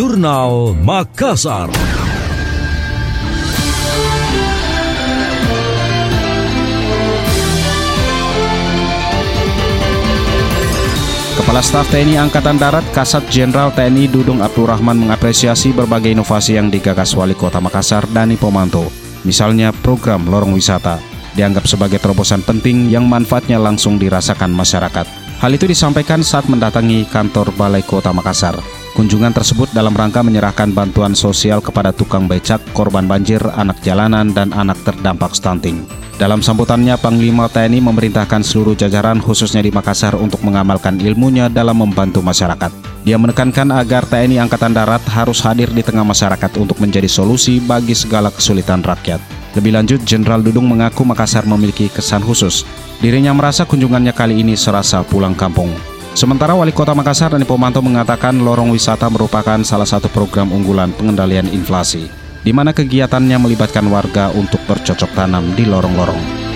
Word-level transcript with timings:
Jurnal 0.00 0.72
Makassar. 0.80 1.68
Kepala 11.36 11.60
Staf 11.60 11.92
TNI 11.92 12.16
Angkatan 12.16 12.56
Darat 12.56 12.80
Kasat 12.96 13.28
Jenderal 13.28 13.76
TNI 13.76 14.08
Dudung 14.08 14.40
Abdurrahman 14.40 14.96
mengapresiasi 15.04 15.76
berbagai 15.76 16.16
inovasi 16.16 16.56
yang 16.56 16.72
digagas 16.72 17.12
Wali 17.12 17.36
Kota 17.36 17.60
Makassar 17.60 18.08
Dani 18.08 18.40
Pomanto. 18.40 18.88
Misalnya 19.28 19.68
program 19.84 20.24
lorong 20.24 20.56
wisata 20.56 20.96
dianggap 21.36 21.68
sebagai 21.68 22.00
terobosan 22.00 22.40
penting 22.40 22.88
yang 22.88 23.04
manfaatnya 23.04 23.60
langsung 23.60 24.00
dirasakan 24.00 24.48
masyarakat. 24.48 25.04
Hal 25.44 25.52
itu 25.52 25.68
disampaikan 25.68 26.24
saat 26.24 26.48
mendatangi 26.48 27.04
kantor 27.12 27.52
Balai 27.52 27.84
Kota 27.84 28.16
Makassar. 28.16 28.79
Kunjungan 29.00 29.32
tersebut 29.32 29.72
dalam 29.72 29.96
rangka 29.96 30.20
menyerahkan 30.20 30.76
bantuan 30.76 31.16
sosial 31.16 31.64
kepada 31.64 31.88
tukang 31.88 32.28
becak, 32.28 32.60
korban 32.76 33.08
banjir, 33.08 33.40
anak 33.56 33.80
jalanan, 33.80 34.28
dan 34.36 34.52
anak 34.52 34.76
terdampak 34.84 35.32
stunting. 35.32 35.88
Dalam 36.20 36.44
sambutannya, 36.44 37.00
Panglima 37.00 37.48
TNI 37.48 37.80
memerintahkan 37.80 38.44
seluruh 38.44 38.76
jajaran 38.76 39.24
khususnya 39.24 39.64
di 39.64 39.72
Makassar 39.72 40.20
untuk 40.20 40.44
mengamalkan 40.44 41.00
ilmunya 41.00 41.48
dalam 41.48 41.80
membantu 41.80 42.20
masyarakat. 42.20 42.68
Dia 43.00 43.16
menekankan 43.16 43.72
agar 43.72 44.04
TNI 44.04 44.36
Angkatan 44.36 44.76
Darat 44.76 45.00
harus 45.08 45.40
hadir 45.48 45.72
di 45.72 45.80
tengah 45.80 46.04
masyarakat 46.04 46.60
untuk 46.60 46.76
menjadi 46.76 47.08
solusi 47.08 47.56
bagi 47.56 47.96
segala 47.96 48.28
kesulitan 48.28 48.84
rakyat. 48.84 49.16
Lebih 49.56 49.80
lanjut, 49.80 50.04
Jenderal 50.04 50.44
Dudung 50.44 50.68
mengaku 50.68 51.08
Makassar 51.08 51.48
memiliki 51.48 51.88
kesan 51.88 52.20
khusus. 52.20 52.68
Dirinya 53.00 53.32
merasa 53.32 53.64
kunjungannya 53.64 54.12
kali 54.12 54.44
ini 54.44 54.60
serasa 54.60 55.00
pulang 55.08 55.32
kampung. 55.32 55.72
Sementara 56.10 56.58
Wali 56.58 56.74
Kota 56.74 56.90
Makassar 56.90 57.32
Dani 57.32 57.46
Pomanto 57.46 57.78
mengatakan 57.78 58.34
lorong 58.42 58.74
wisata 58.74 59.06
merupakan 59.06 59.62
salah 59.62 59.86
satu 59.86 60.10
program 60.10 60.50
unggulan 60.50 60.90
pengendalian 60.90 61.46
inflasi 61.48 62.10
di 62.40 62.50
mana 62.50 62.72
kegiatannya 62.72 63.36
melibatkan 63.36 63.86
warga 63.86 64.32
untuk 64.32 64.60
bercocok 64.64 65.10
tanam 65.12 65.52
di 65.54 65.64
lorong-lorong. 65.68 66.50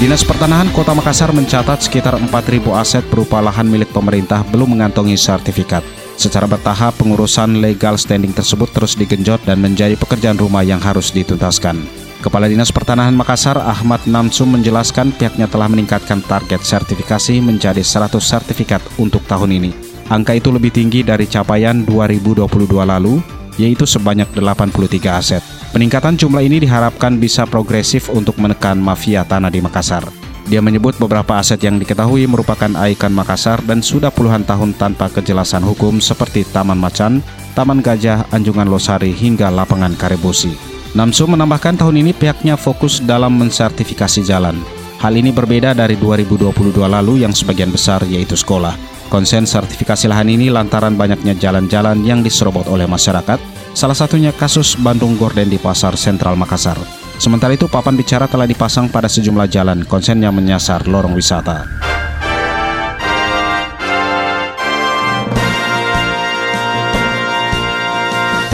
Dinas 0.00 0.24
Pertanahan 0.24 0.72
Kota 0.72 0.96
Makassar 0.96 1.28
mencatat 1.28 1.84
sekitar 1.84 2.16
4.000 2.16 2.32
aset 2.72 3.04
berupa 3.04 3.36
lahan 3.44 3.68
milik 3.68 3.92
pemerintah 3.92 4.40
belum 4.48 4.72
mengantongi 4.72 5.12
sertifikat. 5.12 5.84
Secara 6.16 6.48
bertahap, 6.48 6.96
pengurusan 6.96 7.60
legal 7.60 8.00
standing 8.00 8.32
tersebut 8.32 8.72
terus 8.72 8.96
digenjot 8.96 9.44
dan 9.44 9.60
menjadi 9.60 10.00
pekerjaan 10.00 10.40
rumah 10.40 10.64
yang 10.64 10.80
harus 10.80 11.12
dituntaskan. 11.12 11.99
Kepala 12.20 12.52
Dinas 12.52 12.68
Pertanahan 12.68 13.16
Makassar 13.16 13.56
Ahmad 13.56 14.04
Namsum 14.04 14.52
menjelaskan 14.52 15.08
pihaknya 15.16 15.48
telah 15.48 15.72
meningkatkan 15.72 16.20
target 16.20 16.60
sertifikasi 16.60 17.40
menjadi 17.40 17.80
100 17.80 18.12
sertifikat 18.20 18.84
untuk 19.00 19.24
tahun 19.24 19.56
ini. 19.56 19.72
Angka 20.12 20.36
itu 20.36 20.52
lebih 20.52 20.68
tinggi 20.68 21.00
dari 21.00 21.24
capaian 21.24 21.80
2022 21.80 22.44
lalu, 22.84 23.24
yaitu 23.56 23.88
sebanyak 23.88 24.28
83 24.36 25.16
aset. 25.16 25.40
Peningkatan 25.72 26.20
jumlah 26.20 26.44
ini 26.44 26.60
diharapkan 26.60 27.16
bisa 27.16 27.48
progresif 27.48 28.12
untuk 28.12 28.36
menekan 28.36 28.76
mafia 28.76 29.24
tanah 29.24 29.48
di 29.48 29.64
Makassar. 29.64 30.04
Dia 30.44 30.60
menyebut 30.60 31.00
beberapa 31.00 31.40
aset 31.40 31.64
yang 31.64 31.80
diketahui 31.80 32.28
merupakan 32.28 32.68
ikon 32.68 33.16
Makassar 33.16 33.64
dan 33.64 33.80
sudah 33.80 34.12
puluhan 34.12 34.44
tahun 34.44 34.76
tanpa 34.76 35.08
kejelasan 35.08 35.64
hukum 35.64 36.04
seperti 36.04 36.44
Taman 36.44 36.76
Macan, 36.76 37.24
Taman 37.56 37.80
Gajah, 37.80 38.28
Anjungan 38.28 38.68
Losari, 38.68 39.16
hingga 39.16 39.48
Lapangan 39.48 39.96
Karebosi. 39.96 40.69
Namsu 40.90 41.30
menambahkan 41.30 41.78
tahun 41.78 42.02
ini 42.02 42.10
pihaknya 42.10 42.58
fokus 42.58 42.98
dalam 42.98 43.38
mensertifikasi 43.38 44.26
jalan. 44.26 44.58
Hal 44.98 45.14
ini 45.14 45.30
berbeda 45.30 45.70
dari 45.70 45.94
2022 45.94 46.50
lalu 46.82 47.22
yang 47.22 47.30
sebagian 47.30 47.70
besar 47.70 48.02
yaitu 48.10 48.34
sekolah. 48.34 48.74
Konsen 49.06 49.46
sertifikasi 49.46 50.10
lahan 50.10 50.34
ini 50.34 50.50
lantaran 50.50 50.98
banyaknya 50.98 51.38
jalan-jalan 51.38 52.02
yang 52.02 52.26
diserobot 52.26 52.66
oleh 52.66 52.90
masyarakat, 52.90 53.38
salah 53.70 53.94
satunya 53.94 54.34
kasus 54.34 54.74
Bandung 54.78 55.14
Gorden 55.14 55.46
di 55.46 55.62
Pasar 55.62 55.94
Sentral 55.94 56.34
Makassar. 56.34 56.78
Sementara 57.22 57.54
itu, 57.54 57.70
papan 57.70 57.94
bicara 57.94 58.26
telah 58.26 58.46
dipasang 58.46 58.90
pada 58.90 59.06
sejumlah 59.06 59.46
jalan 59.46 59.86
konsen 59.86 60.22
yang 60.22 60.34
menyasar 60.34 60.86
lorong 60.90 61.14
wisata. 61.14 61.66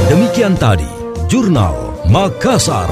Demikian 0.09 0.57
tadi, 0.57 0.89
Jurnal 1.29 1.86
Makassar. 2.09 2.91